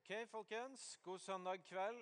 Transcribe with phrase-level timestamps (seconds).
[0.00, 0.98] Ok, folkens.
[1.02, 1.98] God søndag kveld.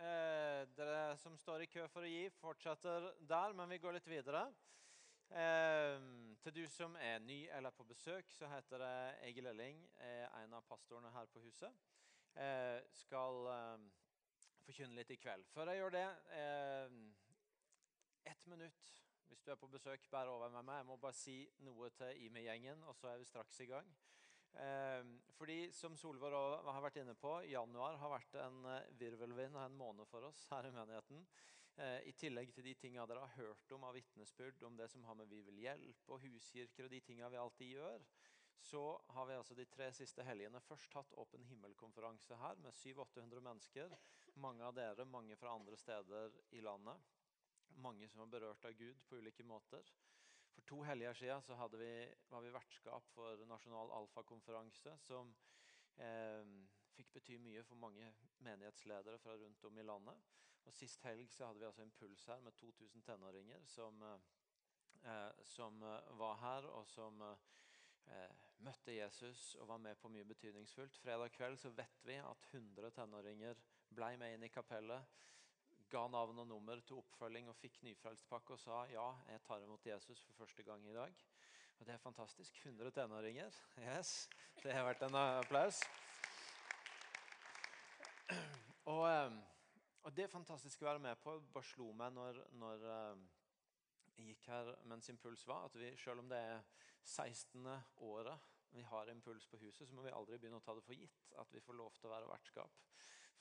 [0.00, 4.08] Eh, dere som står i kø for å gi, fortsetter der, men vi går litt
[4.08, 4.40] videre.
[5.28, 5.98] Eh,
[6.40, 9.82] til du som er ny eller på besøk, så heter jeg Egil Elling.
[10.00, 11.76] Er en av pastorene her på huset.
[12.40, 13.84] Eh, skal eh,
[14.64, 15.44] forkynne litt i kveld.
[15.52, 16.06] Før jeg gjør det
[16.38, 16.96] eh,
[18.32, 18.88] Ett minutt
[19.28, 20.80] hvis du er på besøk, bær over med meg.
[20.80, 21.36] Jeg må bare si
[21.68, 23.92] noe til IME-gjengen, og så er vi straks i gang.
[24.52, 25.04] Eh,
[25.38, 26.34] fordi som Solvår
[26.68, 30.44] har vært inne på, januar har vært en eh, virvelvind og en måned for oss
[30.50, 31.24] her i menigheten.
[31.80, 35.04] Eh, I tillegg til de tingene dere har hørt om av vitnesbyrd om det som
[35.08, 38.04] har med Vi vil hjelpe og huskirker og de tingene vi alltid gjør,
[38.62, 38.82] så
[39.16, 43.96] har vi altså de tre siste helgene først hatt Åpen himmel-konferanse her med 700-800 mennesker.
[44.38, 47.00] Mange av dere, mange fra andre steder i landet.
[47.82, 49.88] Mange som er berørt av Gud på ulike måter.
[50.62, 55.32] For to helger siden vi, var vi vertskap for Nasjonal alfakonferanse, som
[55.98, 56.52] eh,
[56.94, 58.12] fikk bety mye for mange
[58.46, 60.28] menighetsledere fra rundt om i landet.
[60.62, 63.98] Og Sist helg hadde vi altså en puls her med 2000 tenåringer som,
[65.02, 65.82] eh, som
[66.22, 71.02] var her, og som eh, møtte Jesus og var med på mye betydningsfullt.
[71.02, 73.58] Fredag kveld vet vi at 100 tenåringer
[73.90, 75.10] ble med inn i kapellet
[75.92, 79.86] ga navn og nummer til oppfølging og fikk nyfrelstpakke og sa ja, jeg tar imot
[79.86, 81.24] Jesus for første gang i dag.
[81.80, 82.60] Og Det er fantastisk.
[82.64, 83.52] 100 tenåringer.
[83.78, 84.28] Yes,
[84.62, 85.80] Det har vært en applaus.
[88.84, 89.42] Og, ehm,
[90.02, 91.40] og, Det fantastiske å være med på.
[91.52, 93.28] bare slo meg når, når ehm,
[94.16, 96.62] jeg gikk her mens impuls var, at vi, selv om det er
[97.04, 97.82] 16.
[97.96, 98.38] året
[98.70, 101.32] vi har impuls på huset, så må vi aldri begynne å ta det for gitt
[101.38, 102.70] at vi får lov til å være vertskap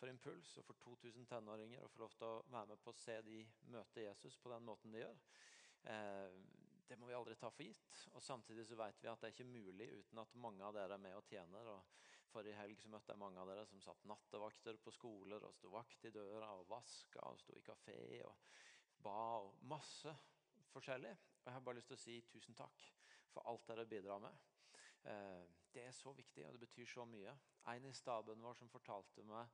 [0.02, 2.98] for Impuls og for 2000 tenåringer å få lov til å være med på å
[2.98, 5.20] se de møte Jesus på den måten de gjør.
[5.94, 6.40] Eh,
[6.90, 8.00] det må vi aldri ta for gitt.
[8.16, 10.98] Og Samtidig så vet vi at det er ikke mulig uten at mange av dere
[10.98, 11.70] er med og tjener.
[11.76, 15.54] Og forrige helg så møtte jeg mange av dere som satt nattevakter på skoler og
[15.56, 18.58] sto vakt i døra og vaska og sto i kafé og
[19.06, 20.16] ba og masse
[20.74, 21.14] forskjellig.
[21.14, 22.88] Og Jeg har bare lyst til å si tusen takk
[23.31, 24.48] for alt dere bidrar med.
[25.06, 27.38] Eh, det er så viktig, og det betyr så mye.
[27.72, 29.48] En i staben vår som fortalte meg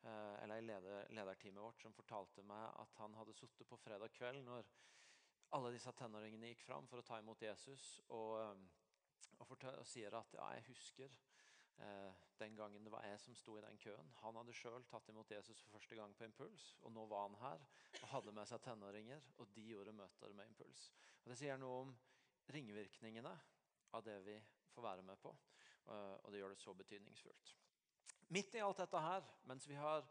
[0.00, 4.40] eller i leder, lederteamet vårt som fortalte meg at han hadde sittet på fredag kveld
[4.46, 4.64] når
[5.56, 8.60] alle disse tenåringene gikk fram for å ta imot Jesus, og, eh,
[9.38, 11.16] og, fortal, og sier at ja, jeg husker
[11.82, 14.12] eh, den gangen det var jeg som sto i den køen.
[14.22, 17.40] Han hadde sjøl tatt imot Jesus for første gang på Impuls, og nå var han
[17.42, 17.66] her
[18.02, 20.90] og hadde med seg tenåringer, og de gjorde møter med Impuls.
[21.24, 21.96] Og Det sier noe om
[22.50, 23.34] ringvirkningene
[23.98, 24.38] av det vi
[24.70, 25.34] får være med på,
[25.90, 27.56] eh, og det gjør det så betydningsfullt.
[28.30, 30.04] Midt i alt dette her, mens vi har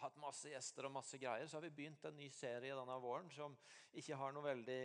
[0.00, 3.28] hatt masse gjester og masse greier, så har vi begynt en ny serie denne våren
[3.34, 3.56] som
[4.00, 4.84] ikke har noe veldig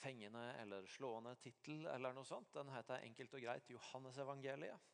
[0.00, 1.84] fengende eller slående tittel.
[1.86, 2.48] eller noe sånt.
[2.54, 4.88] Den heter enkelt og greit 'Johannesevangeliet'.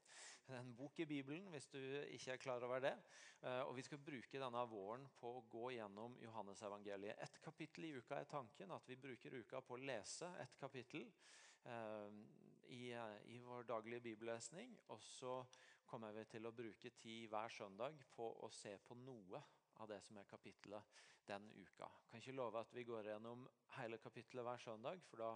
[0.49, 2.95] En bok i Bibelen, hvis du ikke er klar over det.
[3.43, 7.23] Eh, og Vi skal bruke denne våren på å gå gjennom Johannesevangeliet.
[7.23, 8.71] Ett kapittel i uka er tanken.
[8.71, 11.07] At vi bruker uka på å lese et kapittel
[11.65, 12.11] eh,
[12.69, 12.93] i,
[13.35, 14.79] i vår daglige bibellesning.
[14.89, 15.45] Og så
[15.87, 19.43] kommer vi til å bruke tid hver søndag på å se på noe
[19.83, 21.89] av det som er kapittelet den uka.
[22.11, 25.31] Kan ikke love at vi går gjennom hele kapittelet hver søndag, for da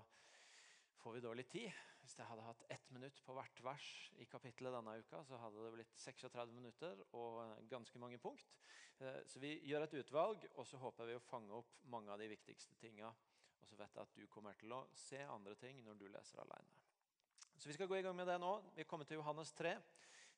[1.01, 1.71] får vi dårlig tid.
[2.01, 3.89] Hvis jeg hadde hatt ett minutt på hvert vers
[4.21, 8.55] i kapittelet denne uka, så hadde det blitt 36 minutter og ganske mange punkt.
[9.01, 12.21] Eh, så vi gjør et utvalg, og så håper vi å fange opp mange av
[12.21, 13.11] de viktigste tinga.
[13.61, 16.43] Og så vet jeg at du kommer til å se andre ting når du leser
[16.45, 16.79] alene.
[17.61, 18.55] Så vi skal gå i gang med det nå.
[18.77, 19.75] Vi kommer til Johannes 3.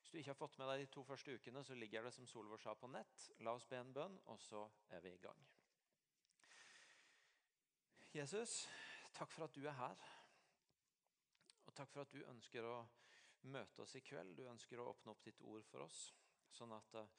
[0.03, 2.27] Hvis du ikke har fått med deg de to første ukene, så ligger det som
[2.27, 3.29] Solvor sa på nett.
[3.47, 5.45] La oss be en bønn, og så er vi i gang.
[8.13, 8.65] Jesus,
[9.15, 10.03] takk for at du er her.
[11.65, 12.75] Og takk for at du ønsker å
[13.55, 14.35] møte oss i kveld.
[14.37, 16.03] Du ønsker å åpne opp ditt ord for oss,
[16.51, 17.15] sånn at eh,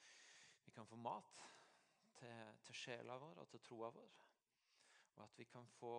[0.68, 1.40] vi kan få mat
[2.20, 4.20] til, til sjela vår og til troa vår.
[5.16, 5.96] Og at vi kan få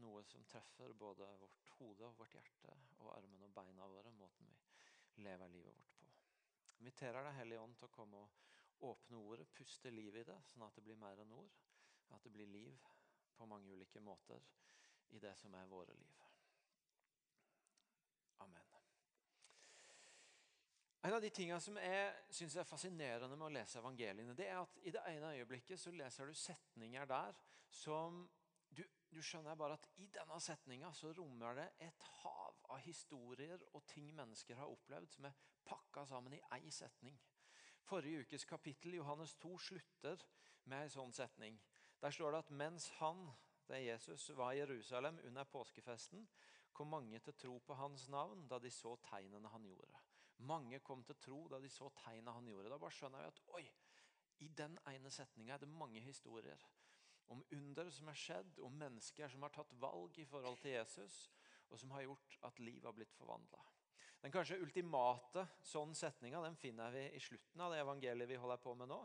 [0.00, 4.12] noe som treffer både vårt hode og vårt hjerte og armene og beina våre.
[4.12, 4.46] måten
[5.16, 6.19] vi lever livet vårt på.
[6.80, 10.64] Inviterer Deg, Hellige Ånd, til å komme og åpne ordet, puste liv i det, sånn
[10.64, 11.58] at det blir mer enn ord.
[12.16, 12.86] At det blir liv
[13.36, 14.40] på mange ulike måter
[15.14, 16.22] i det som er våre liv.
[18.40, 18.66] Amen.
[21.04, 24.58] En av de tingene som jeg synes er fascinerende med å lese evangeliene, det er
[24.60, 27.36] at i det ene øyeblikket så leser du setninger der
[27.72, 28.24] som
[28.76, 33.62] du du skjønner bare at I denne setninga så rommer det et hav av historier
[33.74, 37.18] og ting mennesker har opplevd, som er pakka sammen i én setning.
[37.82, 40.22] Forrige ukes kapittel, Johannes 2, slutter
[40.64, 41.58] med en sånn setning.
[42.00, 43.26] Der står det at mens han,
[43.68, 46.26] det er Jesus, var i Jerusalem under påskefesten,
[46.72, 49.98] kom mange til tro på hans navn da de så tegnene han gjorde.
[50.48, 52.70] Mange kom til tro da de så tegnene han gjorde.
[52.72, 53.64] Da bare skjønner jeg at oi,
[54.40, 56.62] i den ene setninga er det mange historier.
[57.30, 61.26] Om under som er skjedd, om mennesker som har tatt valg i forhold til Jesus,
[61.70, 63.62] og som har gjort at liv har blitt forvandla.
[64.20, 68.60] Den kanskje ultimate sånn setninga den finner vi i slutten av det evangeliet vi holder
[68.60, 69.00] på med nå.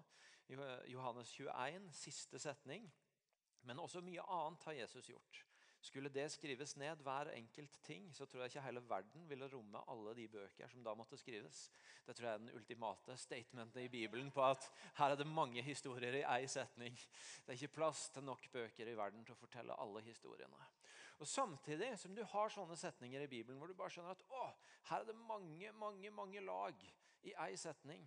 [0.92, 2.90] Johannes 21, siste setning.
[3.66, 5.46] Men også mye annet har Jesus gjort.
[5.86, 9.84] Skulle det skrives ned, hver enkelt ting, så tror jeg ikke hele verden ville romme
[9.92, 11.68] alle de bøker som da måtte skrives.
[12.08, 14.66] Det tror jeg er den ultimate statementet i Bibelen på at
[14.98, 16.98] her er det mange historier i én setning.
[17.46, 20.72] Det er ikke plass til nok bøker i verden til å fortelle alle historiene.
[21.20, 24.46] Og Samtidig som du har sånne setninger i Bibelen hvor du bare skjønner at å,
[24.90, 26.88] her er det mange mange, mange lag
[27.26, 28.04] i ei setning,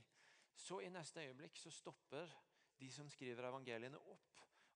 [0.55, 2.31] så i neste øyeblikk så stopper
[2.79, 4.29] de som skriver evangeliene opp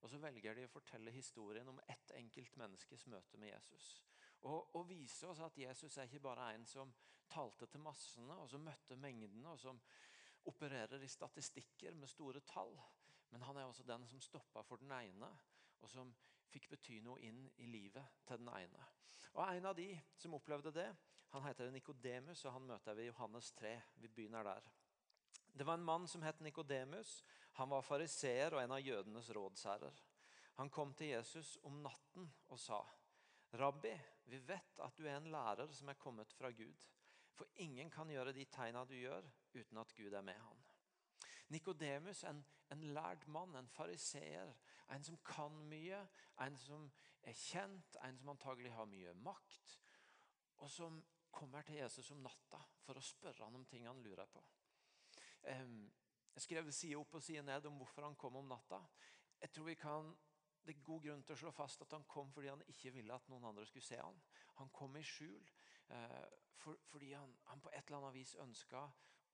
[0.02, 4.02] og så velger de å fortelle historien om ett enkelt menneskes møte med Jesus.
[4.43, 6.90] Og, og vise oss at Jesus er ikke bare en som
[7.31, 9.79] talte til massene, og som møtte mengdene, og som
[10.50, 12.75] opererer i statistikker med store tall.
[13.31, 15.31] Men han er også den som stoppa for den ene,
[15.81, 16.11] og som
[16.52, 18.84] fikk bety noe inn i livet til den ene.
[19.32, 20.88] Og En av de som opplevde det,
[21.32, 23.72] han heter Nikodemus, og han møter vi i Johannes 3.
[23.96, 24.66] Vi begynner der.
[25.52, 27.22] Det var en mann som het Nikodemus.
[27.52, 30.02] Han var fariseer og en av jødenes rådsherrer.
[30.60, 32.82] Han kom til Jesus om natten og sa,
[33.52, 33.93] 'Rabbi,
[34.25, 36.88] vi vet at du er en lærer som er kommet fra Gud.'
[37.34, 39.25] 'For ingen kan gjøre de tegna du gjør,
[39.55, 40.71] uten at Gud er med han.'
[41.52, 44.52] Nikodemus, en, en lærd mann, en fariseer,
[44.94, 46.00] en som kan mye,
[46.46, 46.88] en som
[47.22, 49.78] er kjent, en som antagelig har mye makt,
[50.62, 51.02] og som
[51.32, 54.43] kommer til Jesus om natta for å spørre han om ting han lurer på.
[55.43, 58.81] Jeg skrev side opp og side ned om hvorfor han kom om natta.
[59.40, 60.14] Jeg tror vi kan,
[60.62, 63.14] Det er god grunn til å slå fast at han kom fordi han ikke ville
[63.14, 64.20] at noen andre skulle se han.
[64.60, 65.48] Han kom i skjul
[65.90, 68.84] eh, for, fordi han, han, på et eller annet vis ønska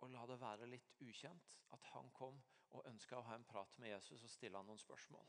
[0.00, 2.38] å la det være litt ukjent at han kom
[2.76, 5.28] og ønska å ha en prat med Jesus og stille han noen spørsmål.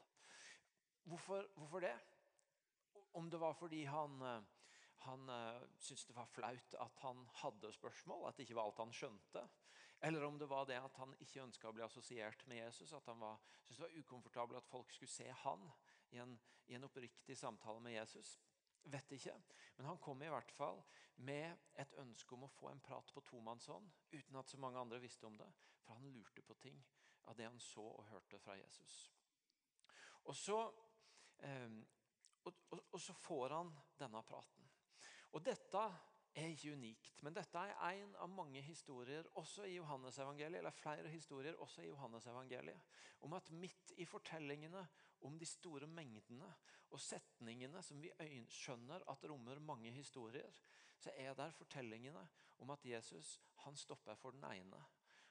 [1.09, 1.95] Hvorfor, hvorfor det?
[3.17, 4.41] Om det var fordi han eh,
[4.99, 8.81] han uh, syntes det var flaut at han hadde spørsmål, at det ikke var alt
[8.83, 9.45] han skjønte.
[10.03, 12.93] Eller om det var det at han ikke ønska å bli assosiert med Jesus.
[12.95, 13.23] At han
[13.63, 15.65] syntes det var ukomfortabel at folk skulle se han
[16.15, 16.35] i en,
[16.67, 18.37] i en oppriktig samtale med Jesus.
[18.83, 19.35] Vet ikke.
[19.77, 20.81] Men han kom i hvert fall
[21.15, 25.01] med et ønske om å få en prat på tomannshånd uten at så mange andre
[25.03, 25.49] visste om det.
[25.83, 26.79] For han lurte på ting
[27.29, 28.99] av det han så og hørte fra Jesus.
[30.23, 30.59] Og så,
[31.39, 31.79] eh,
[32.43, 34.69] og, og, og så får han denne praten.
[35.31, 35.83] Og dette
[36.35, 40.75] er ikke unikt, men dette er en av mange historier også i Johannes evangeliet, eller
[40.75, 42.81] flere historier også i Johannes evangeliet,
[43.25, 44.85] om at midt i fortellingene
[45.27, 46.47] om de store mengdene
[46.89, 48.11] og setningene som vi
[48.49, 50.61] skjønner at rommer mange historier,
[50.99, 52.25] så er der fortellingene
[52.59, 54.81] om at Jesus han stopper for den ene.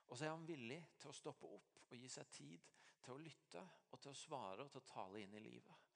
[0.09, 2.71] Og så er han villig til å stoppe opp og gi seg tid
[3.05, 5.87] til å lytte og til å svare og til å tale inn i livet.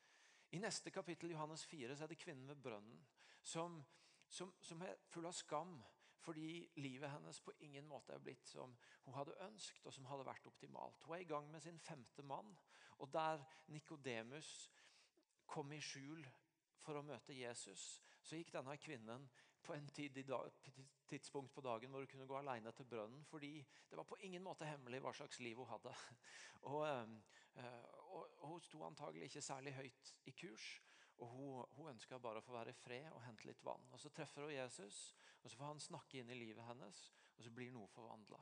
[0.53, 3.01] I neste kapittel Johannes 4 så er det kvinnen ved brønnen
[3.43, 3.81] som
[4.33, 5.75] som, som er full av skam
[6.23, 10.27] fordi livet hennes på ingen måte er blitt som hun hadde ønsket og som hadde
[10.29, 11.03] vært optimalt.
[11.07, 12.55] Hun er i gang med sin femte mann,
[12.99, 13.43] og der
[13.75, 14.71] Nikodemus
[15.47, 16.23] kom i skjul
[16.83, 19.27] for å møte Jesus, så gikk denne kvinnen
[19.63, 19.89] på en
[21.09, 24.43] tidspunkt på dagen hvor hun kunne gå alene til brønnen, fordi det var på ingen
[24.43, 25.93] måte hemmelig hva slags liv hun hadde.
[26.73, 30.67] Og, eh, og, og Hun sto antagelig ikke særlig høyt i kurs.
[31.19, 33.83] Og Hun, hun ønska bare å få være i fred og hente litt vann.
[33.91, 35.01] Og Så treffer hun Jesus,
[35.43, 37.05] og så får han snakke inn i livet hennes,
[37.37, 38.41] og så blir noe forvandla.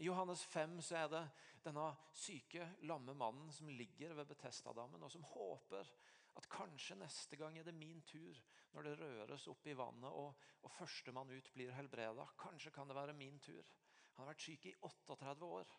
[0.00, 1.22] I Johannes 5 så er det
[1.64, 5.90] denne syke, lamme mannen som ligger ved Betestadammen, og som håper
[6.38, 8.38] at kanskje neste gang er det min tur
[8.72, 12.28] når det røres opp i vannet, og, og førstemann ut blir helbreda.
[12.40, 13.66] Kanskje kan det være min tur.
[14.14, 15.72] Han har vært syk i 38 år.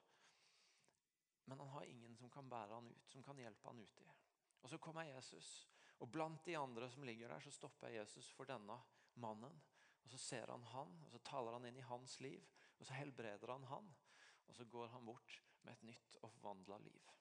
[1.50, 4.10] Men han har ingen som kan bære han ut, som kan hjelpe han uti.
[4.62, 5.54] Og så kommer Jesus
[6.02, 8.78] og Blant de andre som ligger der, så stopper Jesus for denne
[9.22, 9.54] mannen.
[10.04, 12.44] Og Så ser han han, og så taler han inn i hans liv,
[12.80, 13.90] og så helbreder han han.
[14.48, 17.12] Og så går han bort med et nytt og forvandla liv.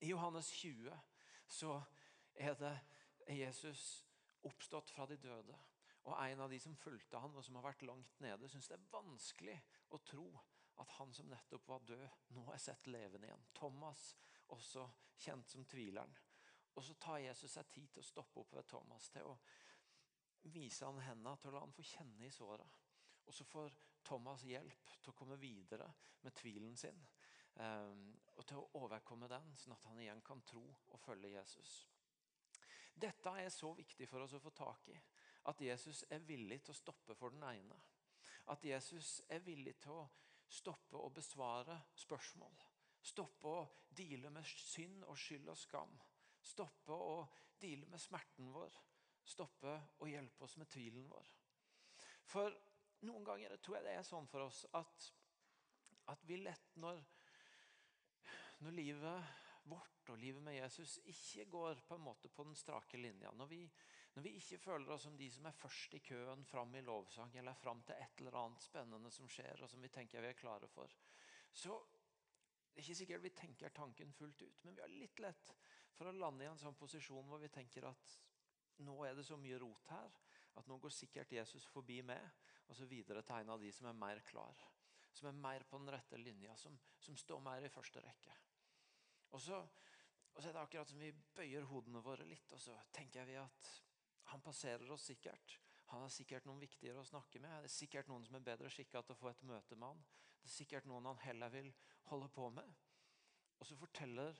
[0.00, 0.96] I Johannes 20
[1.46, 1.82] så
[2.34, 2.78] er det
[3.28, 4.06] Jesus
[4.42, 5.58] oppstått fra de døde.
[6.08, 8.78] Og En av de som fulgte han, og som har vært langt nede, syns det
[8.78, 9.58] er vanskelig
[9.92, 10.26] å tro
[10.80, 13.48] at han som nettopp var død, nå er sett levende igjen.
[13.54, 14.14] Thomas,
[14.48, 14.86] også
[15.20, 16.14] kjent som tvileren.
[16.74, 19.36] Og så tar Jesus seg tid til å stoppe opp ved Thomas, til å
[20.48, 22.66] vise han hendene, til å la han få kjenne i såra.
[23.26, 23.74] Og så får
[24.06, 25.86] Thomas hjelp til å komme videre
[26.24, 27.00] med tvilen sin.
[27.60, 31.74] Um, og til å overkomme den, sånn at han igjen kan tro og følge Jesus.
[33.00, 34.96] Dette er så viktig for oss å få tak i.
[35.50, 37.76] At Jesus er villig til å stoppe for den ene.
[38.50, 40.08] at Jesus er villig til å
[40.48, 42.56] stoppe å besvare spørsmål.
[43.00, 45.92] Stoppe å deale med synd og skyld og skam.
[46.42, 47.28] Stoppe å
[47.60, 48.74] deale med smerten vår.
[49.24, 51.30] Stoppe og hjelpe oss med tvilen vår.
[52.30, 52.54] For
[53.06, 55.06] noen ganger tror jeg det er sånn for oss at,
[56.12, 57.00] at vi lett når,
[58.64, 59.30] når livet
[59.70, 63.32] vårt og livet med Jesus ikke går på en måte på den strake linja.
[63.36, 63.60] Når vi,
[64.14, 67.34] når vi ikke føler oss som de som er først i køen fram i lovsang,
[67.36, 70.38] eller fram til et eller annet spennende som skjer, og som vi tenker vi er
[70.38, 70.92] klare for,
[71.52, 71.76] så
[72.70, 75.54] det er ikke sikkert vi tenker tanken fullt ut, men vi har litt lett
[75.96, 78.18] for å lande i en sånn posisjon hvor vi tenker at
[78.84, 80.12] nå er det så mye rot her
[80.58, 82.20] at nå går sikkert Jesus forbi meg,
[82.70, 84.66] og så videre til en av de som er mer klar.
[85.14, 88.34] Som er mer på den rette linja, som, som står mer i første rekke.
[89.34, 89.58] Og så,
[90.34, 93.38] og så, er det akkurat som vi bøyer hodene våre litt, og så tenker vi
[93.40, 93.70] at
[94.30, 95.58] han passerer oss sikkert.
[95.90, 97.64] Han har sikkert noen viktigere å snakke med.
[97.64, 100.04] Det er sikkert noen som er bedre skikka til å få et møte med han.
[100.38, 101.72] Det er sikkert noen han heller vil
[102.12, 102.76] holde på med.
[103.58, 104.38] Og så forteller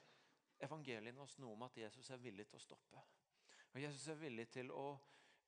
[0.62, 3.02] evangeliene oss noe om at Jesus er villig til å stoppe.
[3.72, 4.86] Og Jesus er villig til å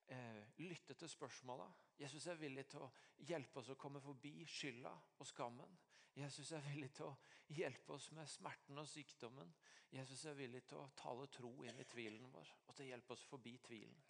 [0.07, 1.67] eh, lytte til spørsmåla.
[1.99, 2.91] Jesus er villig til å
[3.27, 5.77] hjelpe oss å komme forbi skylda og skammen.
[6.15, 7.17] Jesus er villig til å
[7.57, 9.53] hjelpe oss med smerten og sykdommen.
[9.93, 13.15] Jesus er villig til å tale tro inn i tvilen vår og til å hjelpe
[13.15, 14.01] oss forbi tvilen.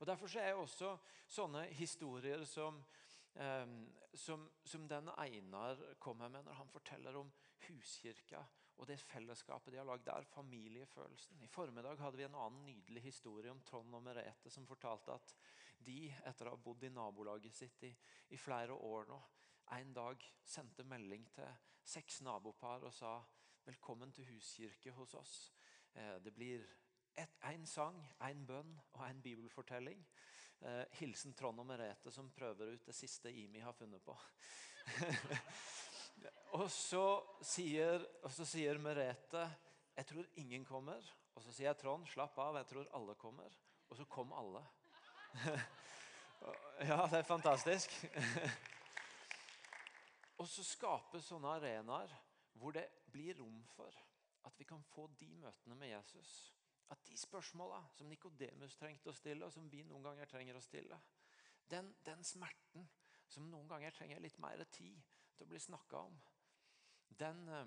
[0.00, 0.96] Og Derfor er også
[1.28, 2.82] sånne historier som,
[3.34, 3.66] eh,
[4.12, 7.32] som, som den Einar kommer med når han forteller om
[7.68, 8.42] huskirka
[8.76, 11.40] og det fellesskapet de har lagd der, familiefølelsen.
[11.42, 15.34] I formiddag hadde vi en annen nydelig historie om Trond og Merete som fortalte at
[15.86, 17.92] de, etter å ha bodd i nabolaget sitt i,
[18.32, 19.20] i flere år nå,
[19.76, 21.48] en dag sendte melding til
[21.86, 23.16] seks nabopar og sa
[23.66, 25.36] velkommen til huskirke hos oss.
[25.94, 26.66] Eh, det blir
[27.48, 30.04] én sang, én bønn og en bibelfortelling.
[30.60, 34.16] Eh, hilsen Trond og Merete som prøver ut det siste Imi har funnet på.
[36.56, 37.04] og, så
[37.44, 38.04] sier,
[38.44, 39.44] sier Merete
[39.96, 41.12] jeg tror ingen kommer.
[41.36, 43.56] Og så sier jeg Trond slapp av, jeg tror alle kommer.
[43.88, 44.62] Og så kom alle.
[46.90, 47.92] ja, det er fantastisk.
[50.40, 52.12] Og så skapes sånne arenaer
[52.60, 53.92] hvor det blir rom for
[54.46, 56.34] at vi kan få de møtene med Jesus.
[56.92, 60.64] At de spørsmåla som Nikodemus trengte å stille, og som vi noen ganger trenger å
[60.64, 60.98] stille,
[61.72, 62.84] den, den smerten
[63.26, 65.00] som noen ganger trenger litt mer tid
[65.36, 66.20] til å bli snakka om,
[67.08, 67.66] den, eh,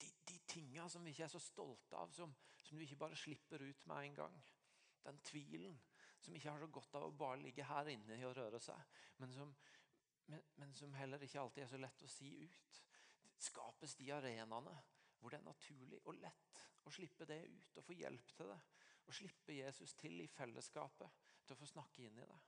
[0.00, 3.18] de, de tinga som vi ikke er så stolte av, som, som du ikke bare
[3.18, 4.40] slipper ut med en gang,
[5.06, 5.78] den tvilen
[6.20, 9.32] som ikke har så godt av å bare ligge her inne og røre seg, men
[9.34, 9.52] som,
[10.26, 12.80] men, men, som heller ikke alltid er så lett å si ut.
[13.46, 14.72] Skapes de arenaene
[15.20, 18.58] hvor det er naturlig og lett å slippe det ut og få hjelp til det.
[19.06, 22.38] Og slippe Jesus til i fellesskapet til å få snakke inn i det.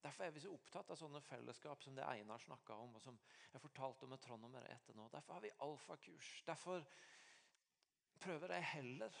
[0.00, 3.18] Derfor er vi så opptatt av sånne fellesskap som det Einar snakka om, og som
[3.52, 5.08] jeg fortalte om Trond og Merete nå.
[5.12, 6.30] Derfor har vi alfakurs.
[6.46, 6.86] Derfor
[8.20, 9.20] prøver jeg heller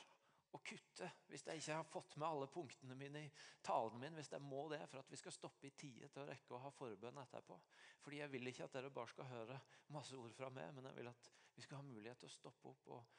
[0.50, 3.30] å kutte hvis jeg ikke har fått med alle punktene mine i
[3.66, 4.16] talen min.
[4.18, 6.62] Hvis jeg må det for at vi skal stoppe i tide til å rekke å
[6.64, 7.58] ha forbønn etterpå.
[8.00, 9.60] Fordi jeg vil ikke at dere bare skal høre
[9.94, 12.72] masse ord fra meg, men jeg vil at vi skal ha mulighet til å stoppe
[12.72, 13.14] opp og,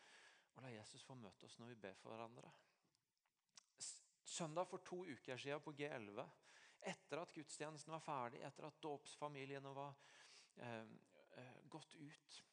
[0.55, 2.51] og la Jesus få møte oss når vi ber for hverandre.
[4.31, 6.23] Søndag for to uker siden på G11,
[6.81, 9.93] etter at gudstjenesten var ferdig, etter at dåpsfamiliene var
[10.57, 10.85] eh,
[11.37, 12.43] eh gått ut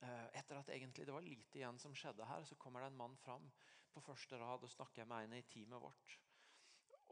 [0.00, 3.00] eh, etter at egentlig det var lite igjen som skjedde her, så kommer det en
[3.00, 3.50] mann fram
[3.94, 6.18] på første rad og snakker med en i teamet vårt.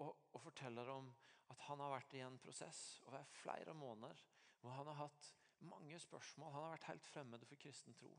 [0.02, 1.10] Og, og, forteller om
[1.52, 4.22] at han har vært i en prosess over flere måneder
[4.60, 5.32] hvor han har hatt
[5.68, 6.52] mange spørsmål.
[6.54, 8.12] Han har vært helt fremmed for kristen tro.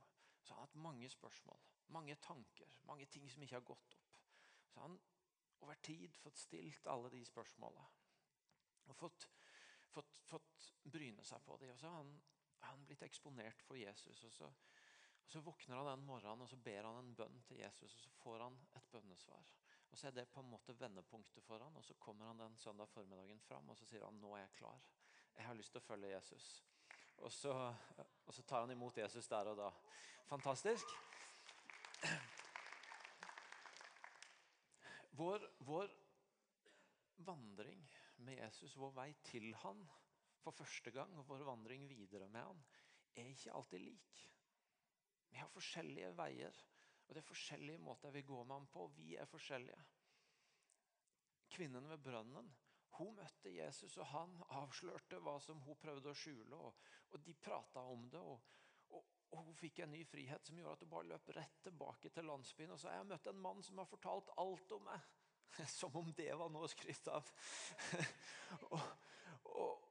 [0.44, 1.60] Så han har hatt mange spørsmål,
[1.96, 4.16] mange tanker, mange ting som ikke har gått opp.
[4.70, 4.98] Så han
[5.64, 7.86] over tid fått stilt alle de spørsmåla.
[8.92, 9.28] Og fått,
[9.94, 11.74] fått, fått, bryne seg på dem.
[11.74, 12.14] Og så har han,
[12.68, 14.24] han blitt eksponert for Jesus.
[14.24, 14.54] og så
[15.24, 18.02] og Så våkner han den morgenen og så ber han en bønn til Jesus, og
[18.04, 19.46] så får han et bønnesvar.
[19.90, 22.58] Og Så er det på en måte vendepunktet for han, og så kommer han den
[22.58, 24.84] søndag formiddagen fram og så sier han, nå er jeg klar.
[25.38, 26.48] Jeg har lyst til å følge Jesus.
[27.18, 27.54] Og så,
[28.26, 29.72] og så tar han imot Jesus der og da.
[30.28, 30.94] Fantastisk.
[35.14, 35.92] Vår, vår
[37.26, 37.84] vandring
[38.18, 39.82] med Jesus, vår vei til han
[40.44, 42.64] for første gang, og vår vandring videre med han,
[43.16, 44.24] er ikke alltid lik.
[45.30, 46.64] Vi har forskjellige veier,
[47.08, 48.88] og det er forskjellige måter vi går med ham på.
[48.96, 49.80] Vi er forskjellige.
[51.54, 52.52] Kvinnen ved brønnen
[52.98, 56.58] hun møtte Jesus, og han avslørte hva som hun prøvde å skjule.
[56.58, 56.76] og,
[57.10, 58.44] og De prata om det, og,
[58.94, 62.28] og, hun fikk en ny frihet som gjorde at hun bare løp rett tilbake til
[62.30, 65.08] landsbyen og sa jeg har møtt en mann som har fortalt alt om meg.
[65.80, 67.32] Som om det var noe å skryte av.
[68.74, 68.82] og,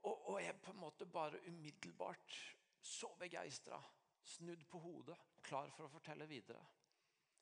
[0.02, 2.38] Og er på en måte bare umiddelbart
[2.82, 3.78] så begeistra,
[4.22, 6.62] snudd på hodet, klar for å fortelle videre.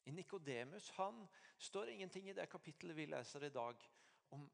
[0.04, 0.90] I Nikodemus
[1.58, 3.84] står ingenting i det kapittelet vi leser i dag,
[4.34, 4.46] om,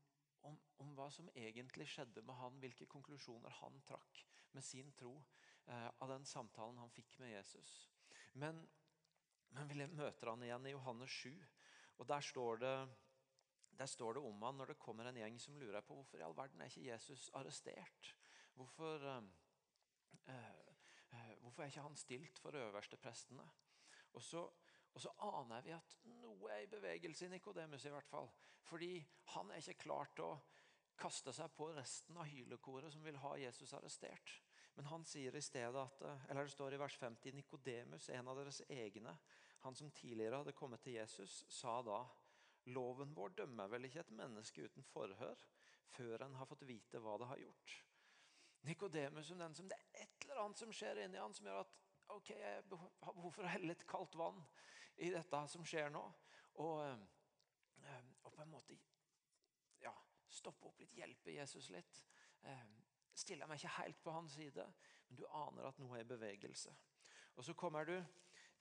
[0.46, 5.14] om, om, hva som egentlig skjedde med han, hvilke konklusjoner han trakk med sin tro
[5.66, 7.73] eh, av den samtalen han fikk med Jesus.
[8.32, 8.62] Men,
[9.54, 11.35] men vi møter han igjen i Johannes 7,
[11.96, 12.76] og der står det
[13.78, 16.25] der står det om han når det kommer en gjeng som lurer på hvorfor i
[16.26, 18.14] all verden er ikke Jesus arrestert.
[18.56, 19.23] Hvorfor, uh,
[20.28, 23.49] uh, hvorfor er ikke han stilt for øversteprestene?
[24.16, 24.42] Og så,
[24.95, 28.30] og så aner vi at noe er i bevegelse i Nikodemus, i hvert fall.
[28.64, 30.38] Fordi han er ikke klar til å
[30.97, 34.38] kaste seg på resten av hylekoret som vil ha Jesus arrestert.
[34.76, 38.28] Men han sier i stedet at, eh, eller det står i vers 50 Nikodemus, en
[38.28, 39.18] av deres egne,
[39.64, 42.02] han som tidligere hadde kommet til Jesus, sa da
[42.66, 45.42] Loven vår dømmer vel ikke et menneske uten forhør
[45.96, 47.75] før en har fått vite hva det har gjort.
[48.66, 51.62] Nikodemus som den som det er et eller annet som skjer inni han som gjør
[51.62, 51.76] at
[52.14, 54.40] ok, jeg har behov for å helle litt kaldt vann
[55.02, 56.02] i dette som skjer nå.
[56.64, 56.82] Og,
[57.87, 58.78] eh, og på en måte
[59.82, 59.92] ja,
[60.26, 62.02] stoppe opp litt, hjelpe Jesus litt.
[62.42, 62.66] Eh,
[63.14, 64.66] stiller meg ikke helt på hans side,
[65.08, 66.75] men du aner at noe er i bevegelse.
[67.37, 67.96] Og Så kommer du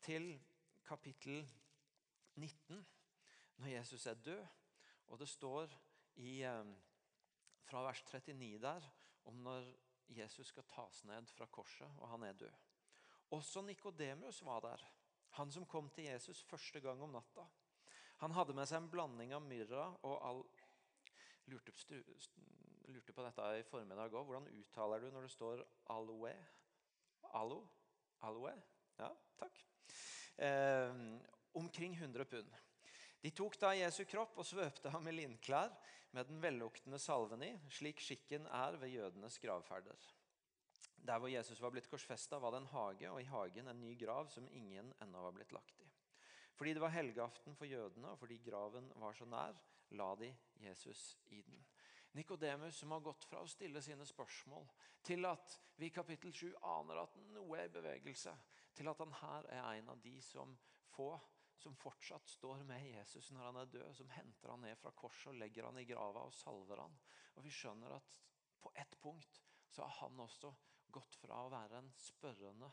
[0.04, 0.36] til
[0.86, 1.48] kapittel
[2.36, 2.86] 19
[3.58, 4.46] når Jesus er død.
[5.08, 5.72] Og det står
[6.16, 6.76] i, eh,
[7.66, 8.90] fra vers 39 der
[9.26, 9.74] om når
[10.10, 12.52] Jesus skal tas ned fra korset, og han er død.
[13.32, 14.86] Også Nikodemus var der,
[15.30, 17.46] han som kom til Jesus første gang om natta.
[18.18, 20.44] Han hadde med seg en blanding av myrra og all
[21.52, 21.74] lurte,
[22.88, 24.24] lurte på dette i formiddag òg.
[24.30, 26.36] Hvordan uttaler du når det står aloe?
[27.36, 27.60] Alo?
[28.24, 28.54] Aloe?
[29.00, 29.10] Ja,
[29.40, 29.60] takk.
[30.38, 30.96] Eh,
[31.54, 32.56] omkring 100 pund.
[33.22, 35.74] De tok da Jesu kropp og svøpte ham i linklær
[36.16, 40.06] med den velluktende salven i, slik skikken er ved jødenes gravferder.
[41.06, 43.94] Der hvor Jesus var blitt korsfesta, var det en hage, og i hagen en ny
[44.00, 45.90] grav som ingen ennå var blitt lagt i.
[46.56, 49.60] Fordi det var helgeaften for jødene, og fordi graven var så nær,
[49.92, 50.32] la de
[50.64, 51.66] Jesus i den.
[52.16, 54.64] Nikodemus, som har gått fra å stille sine spørsmål
[55.04, 58.32] til at vi i kapittel 7 aner at noe er i bevegelse,
[58.74, 60.56] til at han her er en av de som
[60.96, 61.20] får
[61.58, 65.32] som fortsatt står med Jesus når han er død, som henter han ned fra korset
[65.34, 66.98] og legger han i grava og salver han.
[67.36, 68.12] Og Vi skjønner at
[68.62, 70.54] på ett punkt så har han også
[70.96, 72.70] gått fra å være en spørrende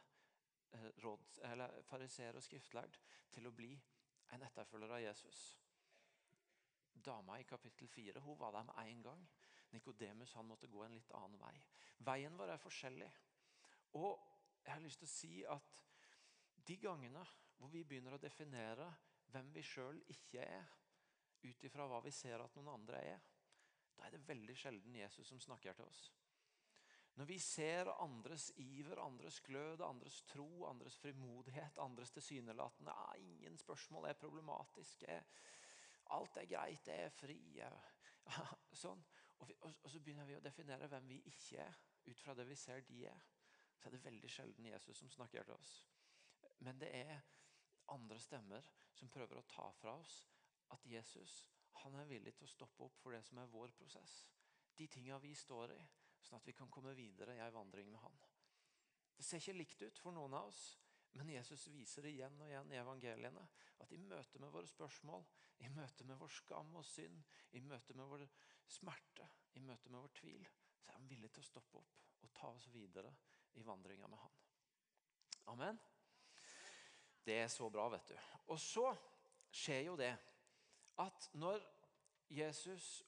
[0.77, 1.41] eh, råd,
[1.89, 2.99] fariseer og skriftlærd
[3.35, 3.73] til å bli
[4.33, 5.43] en etterfølger av Jesus.
[6.93, 9.27] Dama i kapittel 4 hun var der med en gang.
[9.73, 11.55] Nikodemus måtte gå en litt annen vei.
[12.05, 13.09] Veien vår er forskjellig.
[13.99, 14.21] Og
[14.65, 15.81] jeg har lyst til å si at
[16.69, 17.25] de gangene
[17.63, 18.89] hvor vi begynner å definere
[19.31, 20.67] hvem vi sjøl ikke er,
[21.43, 23.23] ut ifra hva vi ser at noen andre er,
[23.95, 26.03] da er det veldig sjelden Jesus som snakker til oss.
[27.21, 33.59] Når vi ser andres iver, andres glød, andres tro, andres frimodighet, andres tilsynelatende ah, Ingen
[33.61, 35.19] spørsmål er problematiske.
[36.17, 37.39] Alt er greit, det er fri.
[38.83, 39.05] Sånn.
[39.39, 42.49] Og, vi, og, så begynner vi å definere hvem vi ikke er, ut fra det
[42.49, 43.23] vi ser de er.
[43.77, 45.77] Så er det veldig sjelden Jesus som snakker til oss.
[46.65, 47.21] Men det er
[47.95, 50.23] andre stemmer som prøver å ta fra oss
[50.75, 51.43] at Jesus
[51.83, 54.23] han er villig til å stoppe opp for det som er vår prosess.
[54.77, 55.81] De tinga vi står i,
[56.23, 58.19] sånn at vi kan komme videre i ei vandring med han.
[59.17, 60.63] Det ser ikke likt ut for noen av oss,
[61.19, 63.43] men Jesus viser igjen og igjen i evangeliene
[63.85, 65.27] at i møte med våre spørsmål,
[65.65, 67.21] i møte med vår skam og synd,
[67.53, 68.25] i møte med vår
[68.79, 70.47] smerte, i møte med vår tvil,
[70.81, 73.13] så er han villig til å stoppe opp og ta oss videre
[73.61, 74.39] i vandringa med han.
[75.53, 75.83] Amen.
[77.25, 78.17] Det er så bra, vet du.
[78.53, 78.89] Og så
[79.53, 80.13] skjer jo det
[81.03, 81.63] at når
[82.33, 83.03] Jesus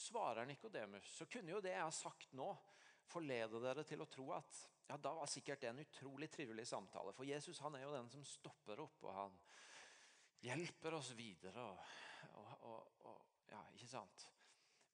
[0.00, 2.50] svarer Nikodemus, så kunne jo det jeg har sagt nå,
[3.10, 7.12] forlede dere til å tro at ja, da var sikkert det en utrolig trivelig samtale.
[7.14, 9.36] For Jesus han er jo den som stopper opp, og han
[10.42, 11.62] hjelper oss videre.
[11.62, 13.20] Og, og, og,
[13.52, 14.26] ja, ikke sant?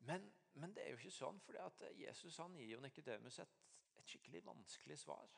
[0.08, 0.26] Men,
[0.60, 1.56] men, det er jo ikke sånn, for
[1.96, 3.56] Jesus han gir jo Nikodemus et,
[3.96, 5.32] et skikkelig vanskelig svar.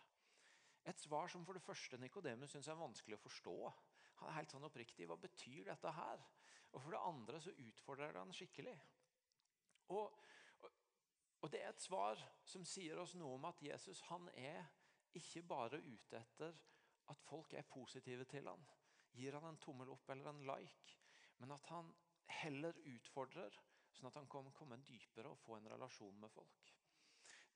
[0.86, 3.56] Et svar som for det første Nikodemus syns er vanskelig å forstå.
[4.20, 5.06] Han er helt sånn oppriktig.
[5.08, 6.22] Hva betyr dette her?
[6.72, 8.76] Og for det andre så utfordrer han skikkelig.
[9.94, 10.18] Og,
[11.40, 14.66] og, det er et svar som sier oss noe om at Jesus han er
[15.16, 16.58] ikke bare ute etter
[17.08, 18.64] at folk er positive til han,
[19.16, 20.98] gir han en tommel opp eller en like,
[21.40, 21.88] men at han
[22.42, 23.54] heller utfordrer,
[23.96, 26.74] sånn at han kan komme dypere og få en relasjon med folk.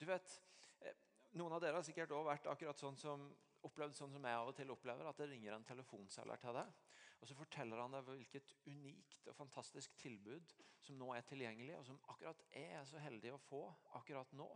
[0.01, 0.39] Du vet,
[0.81, 0.97] eh,
[1.39, 3.29] noen av dere har sikkert også vært akkurat sånn som,
[3.67, 6.81] opplevd sånn som jeg av og til opplever, at det ringer en telefonselger til deg.
[7.23, 11.85] Og så forteller han deg hvilket unikt og fantastisk tilbud som nå er tilgjengelig, og
[11.87, 13.63] som akkurat er så heldig å få
[14.01, 14.49] akkurat nå.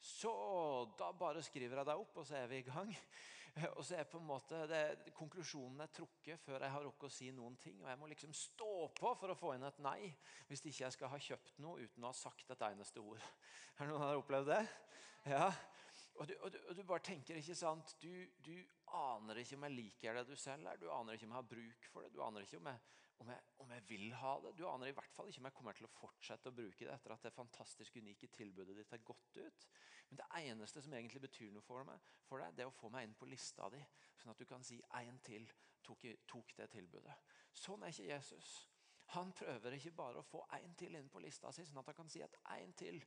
[0.00, 0.32] så
[0.98, 2.94] da bare skriver jeg deg opp, og så er vi i gang.
[3.76, 7.10] Og så er på en måte det, Konklusjonen er trukket før jeg har rukket å
[7.10, 7.80] si noen ting.
[7.82, 10.12] Og jeg må liksom stå på for å få inn et nei
[10.46, 13.24] hvis ikke jeg skal ha kjøpt noe uten å ha sagt et eneste ord.
[13.80, 14.62] Har noen her opplevd det?
[15.32, 15.50] Ja.
[16.18, 18.10] Og du, og, du, og du, bare tenker, ikke sant du,
[18.42, 18.54] du,
[18.98, 20.78] aner ikke om jeg liker det du selv er.
[20.80, 22.10] Du aner ikke om jeg har bruk for det.
[22.14, 22.80] Du aner ikke om jeg,
[23.22, 24.54] om, jeg, om jeg, vil ha det.
[24.58, 26.94] Du aner i hvert fall ikke om jeg kommer til å fortsette å bruke det
[26.94, 29.68] etter at det fantastisk unike tilbudet ditt har gått ut.
[30.08, 32.90] Men det eneste som egentlig betyr noe for, meg, for deg, det er å få
[32.94, 33.82] meg inn på lista di,
[34.18, 35.46] sånn at du kan si én til
[35.86, 37.14] tok, tok det tilbudet.
[37.54, 38.56] Sånn er ikke Jesus.
[39.14, 41.96] Han prøver ikke bare å få én til inn på lista si, sånn at han
[41.96, 42.98] kan si at én til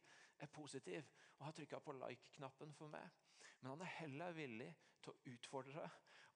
[0.41, 1.05] er positiv
[1.37, 3.05] og har trykka på like-knappen for meg.
[3.61, 4.69] Men han er heller villig
[5.01, 5.85] til å utfordre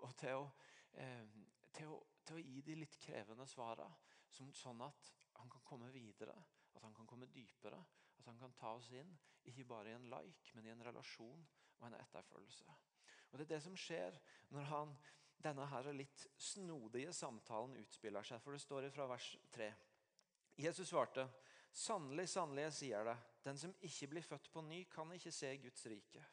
[0.06, 0.46] og til å,
[0.94, 1.26] eh,
[1.74, 3.90] til å, til å gi de litt krevende svarene,
[4.30, 6.36] sånn at han kan komme videre,
[6.76, 7.82] at han kan komme dypere.
[8.20, 9.12] At han kan ta oss inn,
[9.46, 11.44] ikke bare i en like, men i en relasjon
[11.80, 12.78] og en etterfølgelse.
[13.32, 14.18] Og Det er det som skjer
[14.56, 14.96] når han
[15.46, 18.42] denne her litt snodige samtalen utspiller seg.
[18.44, 19.70] For det står fra vers 3.
[20.66, 21.28] Jesus svarte,
[21.76, 25.58] 'Sannelig, sannelig, jeg sier det, den som ikke blir født på ny, kan ikke se
[25.58, 26.26] Guds rike.'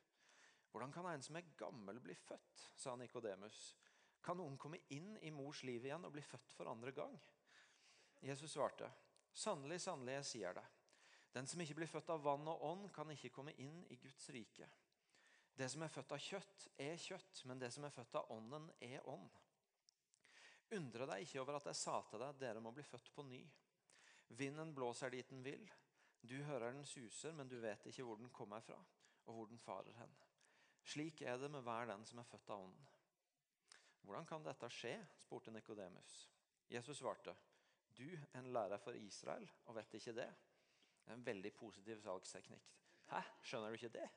[0.70, 3.76] 'Hvordan kan en som er gammel, bli født?' sa Nikodemus.
[4.22, 7.18] 'Kan noen komme inn i mors liv igjen og bli født for andre gang?'
[8.22, 8.90] Jesus svarte,
[9.34, 10.64] 'Sannelig, sannelig, jeg sier det.
[11.34, 14.30] Den som ikke blir født av vann og ånd, kan ikke komme inn i Guds
[14.30, 14.70] rike.'
[15.56, 18.70] Det som er født av kjøtt, er kjøtt, men det som er født av ånden,
[18.80, 19.28] er ånd.
[20.72, 23.42] Undre deg ikke over at jeg sa til deg, dere må bli født på ny.
[24.38, 25.66] Vinden blåser dit den vil.
[26.22, 28.78] Du hører den suser, men du vet ikke hvor den kommer fra,
[29.26, 30.14] og hvor den farer hen.
[30.88, 32.88] Slik er det med hver den som er født av ånden.
[34.02, 34.94] Hvordan kan dette skje?
[35.20, 36.14] spurte Nikodemus.
[36.72, 37.34] Jesus svarte,
[37.92, 40.30] du, en lærer for Israel, og vet ikke det?
[41.02, 42.72] Det er en veldig positiv salgsteknikk.
[43.10, 44.08] Hæ, skjønner du ikke det?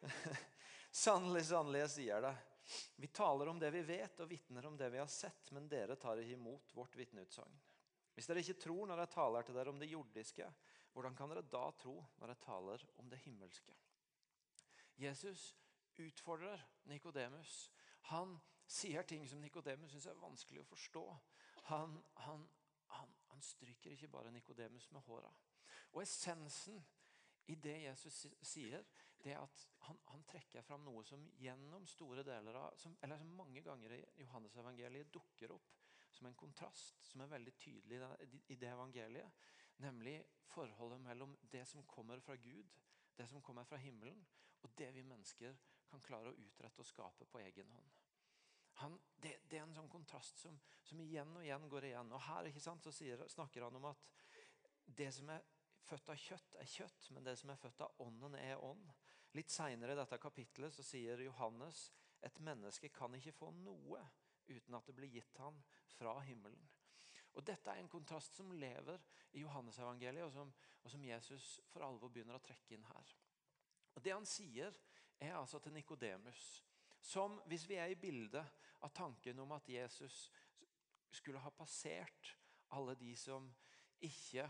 [1.04, 2.34] sannelig, sannelig, jeg sier det.
[2.96, 5.96] Vi taler om det vi vet, og vitner om det vi har sett, men dere
[5.98, 7.56] tar ikke imot vårt vitneutsagn.
[8.14, 10.46] Hvis dere ikke tror når jeg taler til dere om det jordiske,
[10.92, 13.74] hvordan kan dere da tro når jeg taler om det himmelske?
[15.00, 15.54] Jesus
[16.00, 17.70] utfordrer Nikodemus.
[18.12, 18.36] Han
[18.66, 21.04] sier ting som Nikodemus syns er vanskelig å forstå.
[21.70, 22.44] Han, han,
[22.96, 25.30] han, han stryker ikke bare Nikodemus med håra.
[25.94, 26.78] Og essensen
[27.50, 28.84] i det Jesus sier,
[29.22, 33.32] det at han, han, trekker fram noe som gjennom store deler av, som, eller som
[33.36, 35.76] mange ganger i Johannes-evangeliet dukker opp
[36.10, 38.00] som en kontrast som er veldig tydelig
[38.50, 39.48] i det evangeliet.
[39.80, 40.16] Nemlig
[40.50, 42.68] forholdet mellom det som kommer fra Gud,
[43.16, 44.20] det som kommer fra himmelen,
[44.60, 45.56] og det vi mennesker
[45.90, 47.94] kan klare å utrette og skape på egen hånd.
[48.80, 50.56] Han, det, det, er en sånn kontrast som,
[50.86, 52.12] som, igjen og igjen går igjen.
[52.16, 54.04] Og Her sant, sier, snakker han om at
[55.00, 55.44] det som er
[55.84, 58.86] født av kjøtt, er kjøtt, men det som er født av ånden, er ånd.
[59.38, 61.88] Litt seinere i dette kapitlet så sier Johannes
[62.26, 64.00] et menneske kan ikke få noe
[64.50, 65.60] uten at det blir gitt ham
[65.94, 66.62] fra himmelen.
[67.38, 68.98] Og Dette er en kontrast som lever
[69.38, 70.50] i Johannesevangeliet, og,
[70.82, 73.12] og som Jesus for alvor begynner å trekke inn her.
[73.94, 74.74] Og Det han sier,
[75.20, 76.64] er altså til Nikodemus,
[77.00, 80.30] som hvis vi er i bildet av tanken om at Jesus
[81.12, 82.34] skulle ha passert
[82.76, 83.46] alle de som
[84.00, 84.46] ikke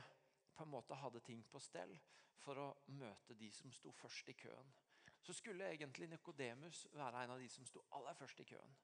[0.55, 1.93] på en måte hadde ting på stell
[2.41, 4.73] for å møte de som sto først i køen.
[5.21, 8.77] Så skulle egentlig Nikodemus være en av de som sto aller først i køen.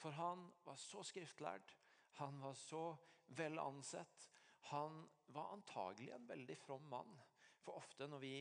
[0.00, 1.76] For han var så skriftlært,
[2.20, 2.84] han var så
[3.36, 4.30] vel ansett.
[4.70, 5.04] Han
[5.36, 7.16] var antagelig en veldig from mann.
[7.64, 8.34] For ofte når vi,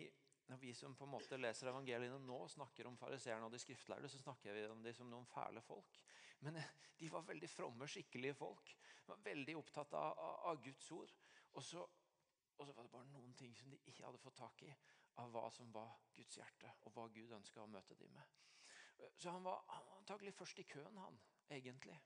[0.47, 4.09] når vi som på en måte leser evangeliene nå, snakker om fariseerne og de skriftlærde,
[4.09, 5.99] så snakker vi om dem som noen fæle folk.
[6.43, 8.73] Men eh, de var veldig fromme, skikkelige folk.
[9.03, 10.19] De var veldig opptatt av,
[10.51, 11.11] av Guds ord.
[11.53, 11.83] Og så
[12.57, 14.71] og så var det bare noen ting som de ikke hadde fått tak i
[15.21, 18.39] av hva som var Guds hjerte, og hva Gud ønska å møte dem med.
[19.17, 21.97] Så han var, han var antagelig først i køen, han, egentlig.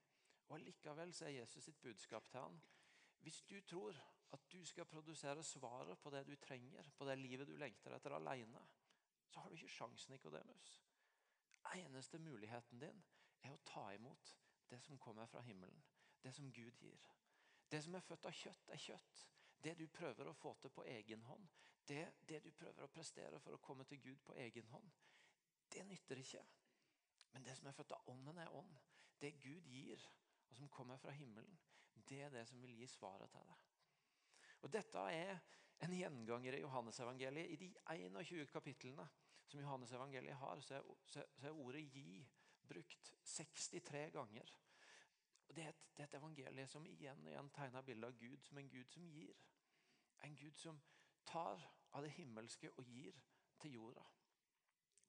[0.48, 2.60] Og Allikevel er Jesus sitt budskap til han.
[3.24, 3.98] Hvis du tror
[4.36, 8.16] at du skal produsere svaret på det du trenger, på det livet du lengter etter
[8.16, 8.64] alene,
[9.28, 10.82] så har du ikke sjansen, Nikodemus.
[11.76, 13.04] Eneste muligheten din
[13.44, 14.36] er å ta imot
[14.72, 15.84] det som kommer fra himmelen.
[16.24, 17.04] Det som Gud gir.
[17.72, 19.24] Det som er født av kjøtt, er kjøtt.
[19.64, 21.48] Det du prøver å få til på egen hånd,
[21.88, 24.90] det, det, du prøver å prestere for å komme til Gud på egen hånd,
[25.72, 26.44] det nytter ikke.
[27.34, 28.78] Men det som er født av ånden, er ånd.
[29.22, 30.04] Det Gud gir,
[30.50, 31.58] og som kommer fra himmelen,
[32.08, 33.64] det er det som vil gi svaret til deg.
[34.66, 35.40] Og Dette er
[35.86, 37.52] en gjenganger i Johannesevangeliet.
[37.54, 39.06] I de 21 kapitlene
[39.48, 42.26] som Johannesevangeliet har, så er, så er ordet 'gi'
[42.68, 44.54] brukt 63 ganger.
[45.58, 48.44] Det er, et, det er et evangelie som igjen og igjen tegner bildet av Gud
[48.46, 49.40] som en Gud som gir.
[50.28, 50.78] En Gud som
[51.26, 51.64] tar
[51.98, 53.18] av det himmelske og gir
[53.58, 54.04] til jorda.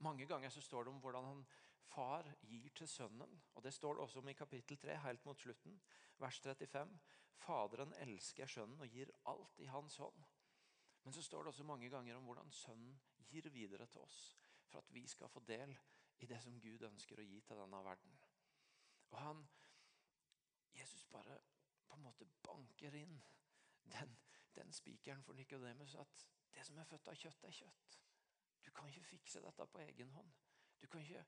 [0.07, 1.45] Mange ganger så står det om hvordan han
[1.91, 3.43] far gir til sønnen.
[3.55, 5.81] og Det står det også om i kapittel 3, helt mot slutten,
[6.17, 6.99] vers 35.
[7.45, 10.25] Faderen elsker sønnen og gir alt i hans hånd.
[11.05, 12.97] Men så står det også mange ganger om hvordan sønnen
[13.29, 14.37] gir videre til oss
[14.69, 15.77] for at vi skal få del
[16.19, 18.19] i det som Gud ønsker å gi til denne verden.
[19.11, 19.45] Og han,
[20.79, 21.39] Jesus bare
[21.89, 23.17] på en måte banker inn
[23.93, 24.17] den,
[24.55, 27.99] den spikeren for Nikodemus at det som er født av kjøtt, er kjøtt.
[28.65, 30.31] Du kan ikke fikse dette på egen hånd.
[30.81, 31.25] Du, ikke,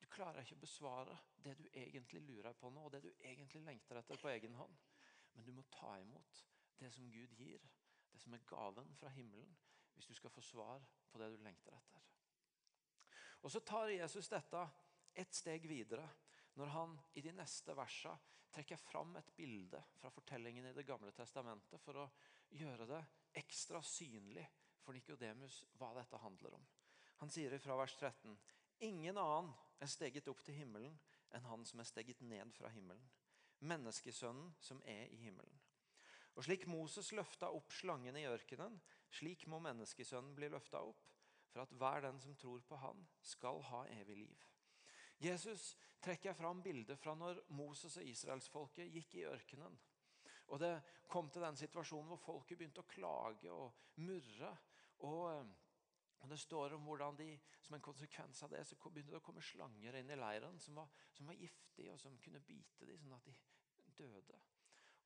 [0.00, 3.62] du klarer ikke å besvare det du egentlig lurer på nå, og det du egentlig
[3.64, 4.76] lengter etter på egen hånd.
[5.34, 6.44] Men du må ta imot
[6.78, 7.62] det som Gud gir,
[8.12, 9.56] det som er gaven fra himmelen,
[9.94, 12.02] hvis du skal få svar på det du lengter etter.
[13.44, 14.60] Og Så tar Jesus dette
[15.14, 16.06] et steg videre
[16.58, 18.18] når han i de neste versene
[18.54, 22.10] trekker fram et bilde fra fortellingen i Det gamle testamentet for å
[22.54, 23.00] gjøre det
[23.40, 24.44] ekstra synlig
[24.84, 26.66] for Nikodemus hva dette handler om.
[27.22, 28.36] Han sier fra vers 13.:
[28.86, 29.50] Ingen annen
[29.82, 30.94] er steget opp til himmelen
[31.34, 33.10] enn han som er steget ned fra himmelen.
[33.64, 35.60] Menneskesønnen som er i himmelen.
[36.34, 41.02] Og Slik Moses løfta opp slangen i ørkenen, slik må menneskesønnen bli løfta opp,
[41.50, 44.46] for at hver den som tror på han, skal ha evig liv.
[45.24, 45.72] Jesus
[46.04, 49.76] trekker fram bildet fra når Moses og israelsfolket gikk i ørkenen.
[50.52, 50.74] Og Det
[51.08, 53.72] kom til den situasjonen hvor folket begynte å klage og
[54.04, 54.50] murre.
[55.08, 55.54] Og,
[56.20, 59.24] og Det står om hvordan de som en konsekvens av det så begynte det å
[59.24, 63.00] komme slanger inn i leiren som var, som var giftige og som kunne bite dem
[63.00, 63.36] sånn at de
[63.96, 64.40] døde.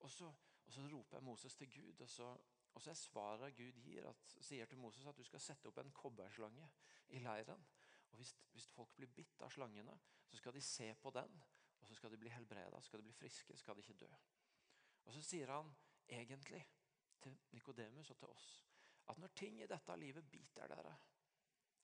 [0.02, 0.26] Og så,
[0.66, 2.28] og så roper Moses til Gud, og så,
[2.74, 5.78] og så er svaret Gud gir, at, sier til Moses at du skal sette opp
[5.82, 6.68] en kobberslange
[7.14, 7.62] i leiren.
[8.10, 9.94] Og hvis, hvis, folk blir bitt av slangene,
[10.28, 11.42] så skal de se på den,
[11.80, 14.10] og så skal de bli helbreda, skal de bli friske, skal de ikke dø.
[15.04, 15.70] Og Så sier han
[16.08, 16.64] egentlig
[17.20, 18.48] til Nikodemus og til oss
[19.08, 20.96] at når ting i dette livet biter dere,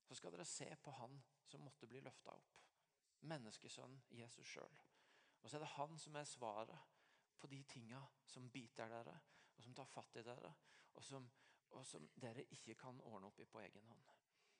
[0.05, 2.59] så skal dere se på han som måtte bli løfta opp.
[3.25, 4.75] Menneskesønn Jesus sjøl.
[5.41, 6.79] Og så er det han som er svaret
[7.41, 9.17] på de tinga som biter dere,
[9.57, 10.53] og som tar fatt i dere,
[10.93, 11.31] og som,
[11.71, 14.05] og som dere ikke kan ordne opp i på egen hånd.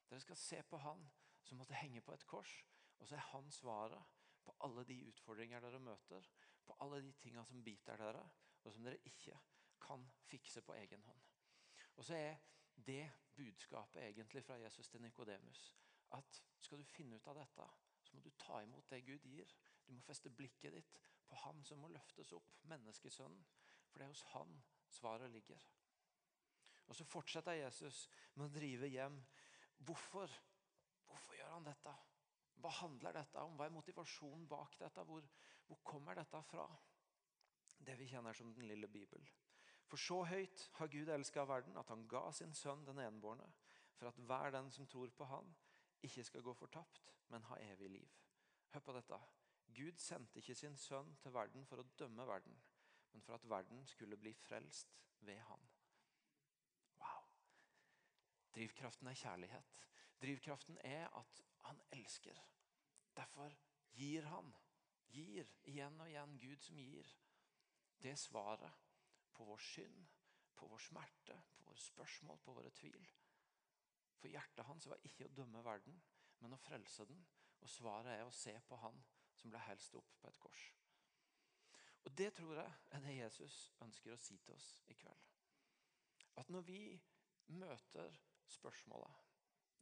[0.09, 1.05] Dere skal se på han
[1.45, 2.55] som måtte henge på et kors.
[2.99, 6.27] Og så er han svaret på alle de utfordringer dere møter,
[6.65, 8.25] på alle de tingene som biter dere,
[8.65, 9.39] og som dere ikke
[9.85, 11.23] kan fikse på egen hånd.
[11.97, 12.37] Og så er
[12.87, 15.75] det budskapet egentlig fra Jesus til Nikodemus
[16.15, 17.67] at skal du finne ut av dette,
[18.05, 19.51] så må du ta imot det Gud gir.
[19.87, 23.45] Du må feste blikket ditt på Han som må løftes opp, menneskesønnen.
[23.91, 24.53] For det er hos Han
[24.91, 25.65] svaret ligger.
[26.87, 29.17] Og Så fortsetter Jesus med å drive hjem.
[29.79, 30.31] Hvorfor
[31.09, 31.95] Hvorfor gjør han dette?
[32.65, 33.57] Hva handler dette om?
[33.59, 35.05] Hva er motivasjonen bak dette?
[35.05, 35.27] Hvor,
[35.69, 36.67] hvor kommer dette fra?
[37.85, 39.27] Det vi kjenner som den lille Bibel.
[39.91, 43.47] For så høyt har Gud elska verden at han ga sin sønn den enbårne,
[43.99, 45.51] for at hver den som tror på han,
[46.03, 48.17] ikke skal gå fortapt, men ha evig liv.
[48.73, 49.19] Hør på dette.
[49.75, 52.57] Gud sendte ikke sin sønn til verden for å dømme verden,
[53.13, 55.69] men for at verden skulle bli frelst ved han.
[57.01, 57.29] Wow.
[58.55, 59.81] Drivkraften er kjærlighet.
[60.25, 62.39] Drivkraften er at han elsker.
[63.17, 63.53] Derfor
[63.93, 64.55] gir han.
[65.13, 66.39] Gir igjen og igjen.
[66.41, 67.11] Gud som gir.
[68.01, 68.79] Det er svaret
[69.37, 70.07] på vår synd,
[70.57, 73.05] på vår smerte, på våre spørsmål, på våre tvil.
[74.17, 76.01] For hjertet hans var ikke å dømme verden,
[76.41, 77.21] men å frelse den.
[77.61, 79.05] Og svaret er å se på han
[79.37, 80.65] som ble helst opp på et kors.
[82.05, 85.29] Og Det tror jeg er det Jesus ønsker å si til oss i kveld.
[86.41, 86.81] At når vi
[87.47, 88.17] møter
[88.49, 89.24] spørsmålet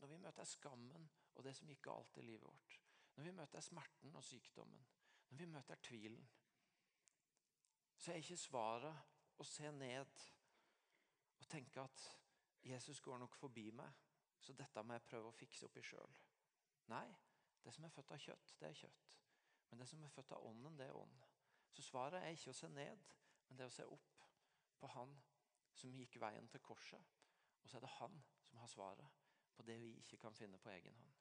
[0.03, 2.79] når vi møter skammen og det som gikk galt i livet vårt,
[3.15, 4.87] når vi møter smerten og sykdommen,
[5.31, 6.25] når vi møter tvilen,
[7.97, 10.25] så er ikke svaret å se ned
[11.38, 12.09] og tenke at
[12.67, 14.03] Jesus går nok forbi meg,
[14.43, 16.19] så dette må jeg prøve å fikse opp i sjøl.
[16.91, 17.07] Nei,
[17.62, 19.17] det som er født av kjøtt, det er kjøtt.
[19.71, 21.27] Men det som er født av ånden, det er ånd.
[21.71, 23.07] Så svaret er ikke å se ned,
[23.47, 24.27] men det er å se opp
[24.83, 25.15] på han
[25.79, 27.19] som gikk veien til korset.
[27.62, 28.19] Og så er det han
[28.51, 29.21] som har svaret
[29.57, 31.15] på det vi ikke kan finne på egen hånd.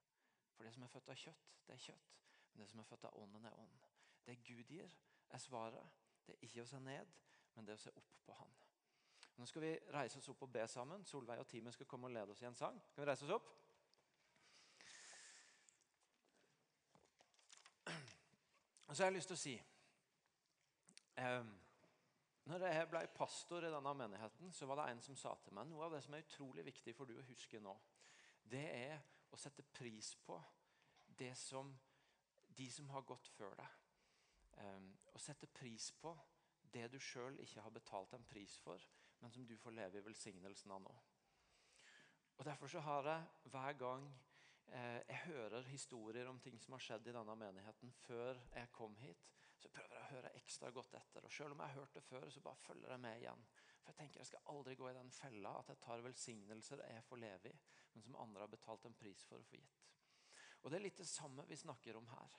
[0.55, 2.11] For det som er født av kjøtt, det er kjøtt.
[2.51, 3.77] Men det som er født av ånden, er ånd.
[4.25, 4.97] Det Gud gir,
[5.29, 6.01] er svaret.
[6.27, 7.15] Det er ikke å se ned,
[7.55, 8.59] men det er å se opp på Han.
[9.39, 11.05] Nå skal vi reise oss opp og be sammen.
[11.05, 12.77] Solveig og teamet skal komme og lede oss i en sang.
[12.93, 13.49] Kan vi reise oss opp?
[18.91, 19.53] Og så har jeg lyst til å si
[21.15, 21.51] eh,
[22.51, 25.69] når jeg ble pastor i denne menigheten, så var det en som sa til meg
[25.69, 27.71] noe av det som er utrolig viktig for du å huske nå
[28.43, 29.01] det er
[29.31, 30.37] å sette pris på
[31.19, 31.71] det som
[32.57, 33.77] de som har gått før deg.
[34.61, 36.11] Um, å sette pris på
[36.73, 38.83] det du sjøl ikke har betalt en pris for,
[39.19, 40.93] men som du får leve i velsignelsen av nå.
[42.37, 44.07] Og Derfor så har jeg hver gang
[44.67, 48.95] eh, jeg hører historier om ting som har skjedd i denne menigheten før jeg kom
[48.97, 49.27] hit,
[49.61, 51.27] så prøver jeg å høre ekstra godt etter.
[51.27, 53.45] Og Selv om jeg har hørt det før, så bare følger jeg med igjen.
[53.81, 57.03] For Jeg tenker jeg skal aldri gå i den fella at jeg tar velsignelser jeg
[57.03, 57.59] får leve i,
[57.93, 59.87] men som andre har betalt en pris for å få gitt.
[60.61, 62.37] Og Det er litt det samme vi snakker om her.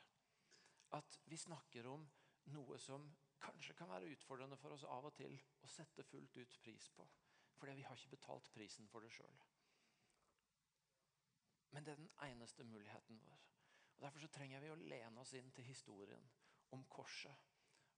[0.98, 2.06] At vi snakker om
[2.54, 3.08] noe som
[3.42, 7.06] kanskje kan være utfordrende for oss av og til å sette fullt ut pris på.
[7.58, 9.40] Fordi vi har ikke betalt prisen for det sjøl.
[11.72, 13.40] Men det er den eneste muligheten vår.
[13.96, 16.30] Og Derfor så trenger vi å lene oss inn til historien
[16.70, 17.50] om korset.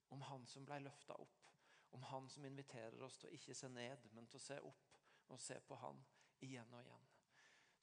[0.08, 1.53] Om han som ble løfta opp.
[1.94, 4.96] Om han som inviterer oss til å ikke se ned, men til å se opp
[5.30, 6.00] og se på han
[6.44, 7.10] igjen og igjen.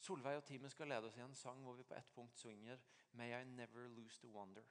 [0.01, 2.81] Solveig og teamet skal lede oss i en sang hvor vi på ett punkt synger
[3.13, 4.65] May I never lose the wonder.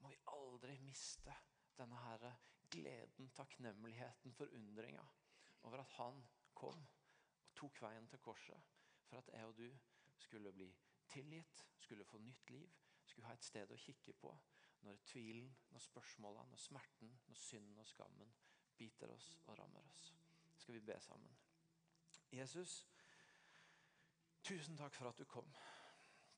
[0.00, 1.34] Må vi aldri miste
[1.78, 2.24] denne her
[2.70, 5.04] gleden, takknemligheten, forundringa
[5.62, 6.22] over at han
[6.54, 8.74] kom og tok veien til korset
[9.08, 9.68] for at jeg og du
[10.18, 10.68] skulle bli
[11.08, 12.70] tilgitt, skulle få nytt liv,
[13.04, 14.34] skulle ha et sted å kikke på
[14.86, 18.34] når tvilen, når spørsmålene, når smerten, når synden og skammen
[18.78, 20.14] biter oss og rammer oss.
[20.56, 21.36] Skal vi be sammen.
[22.32, 22.86] Jesus,
[24.42, 25.48] tusen takk for at du kom.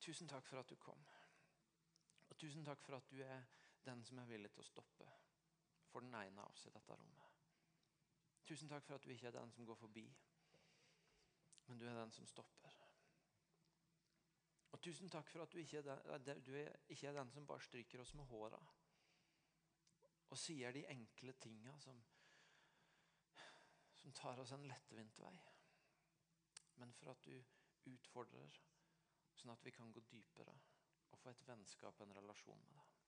[0.00, 1.02] Tusen takk for at du kom.
[2.28, 3.42] Og tusen takk for at du er
[3.84, 5.08] den som er villig til å stoppe
[5.90, 7.38] for den ene av oss i dette rommet.
[8.46, 10.04] Tusen takk for at du ikke er den som går forbi,
[11.66, 12.76] men du er den som stopper.
[14.70, 16.42] Og tusen takk for at du ikke er den,
[16.88, 18.60] ikke er den som bare stryker oss med håra
[20.30, 21.96] og sier de enkle tinga som,
[24.00, 25.36] som tar oss en lettvint vei.
[26.80, 27.36] Men for at du
[27.92, 28.60] utfordrer,
[29.36, 30.56] sånn at vi kan gå dypere
[31.10, 32.98] og få et vennskap, en relasjon med deg.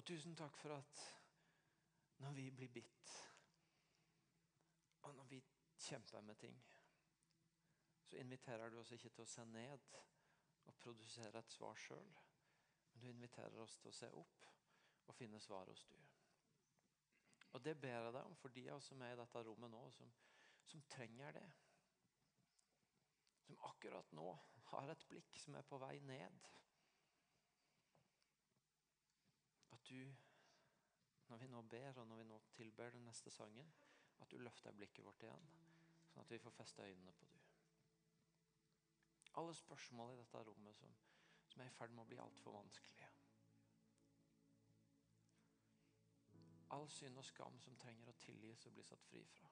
[0.00, 1.04] Og tusen takk for at
[2.24, 3.14] når vi blir bitt,
[5.08, 5.40] og når vi
[5.80, 6.56] kjemper med ting
[8.10, 9.84] så inviterer du oss ikke til å se ned
[10.66, 12.08] og produsere et svar sjøl.
[12.90, 14.48] Men du inviterer oss til å se opp
[15.06, 15.94] og finne svar hos du.
[17.50, 19.72] Og Det ber jeg deg om for de av oss som er i dette rommet
[19.72, 20.10] nå, som,
[20.70, 21.48] som trenger det.
[23.46, 24.28] Som akkurat nå
[24.70, 26.50] har et blikk som er på vei ned.
[29.74, 29.98] At du,
[31.28, 33.72] når vi nå ber, og når vi nå tilber den neste sangen,
[34.20, 35.50] at du løfter blikket vårt igjen,
[36.12, 37.38] sånn at vi får feste øynene på du.
[39.40, 40.94] Alle spørsmål i dette rommet som,
[41.48, 43.09] som er i ferd med å bli altfor vanskelige.
[46.76, 49.50] All synd og skam som trenger å tilgis og bli satt fri fra.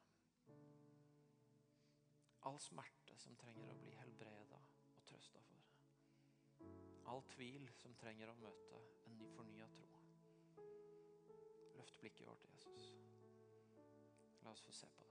[2.46, 4.60] All smerte som trenger å bli helbreda
[4.94, 5.66] og trøsta for.
[7.10, 9.88] All tvil som trenger å møte en ny fornya tro.
[11.78, 12.90] Løft blikket vårt, Jesus.
[14.44, 15.07] La oss få se på det.